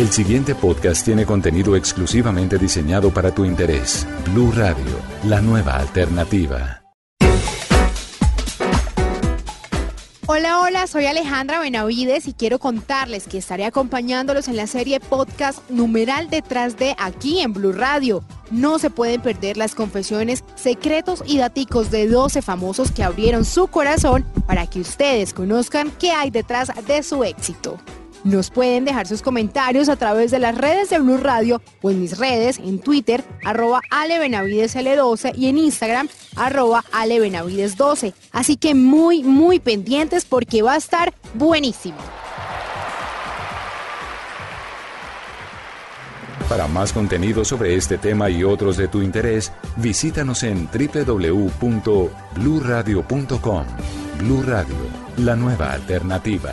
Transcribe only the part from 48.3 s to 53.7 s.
otros de tu interés, visítanos en www.bluradio.com.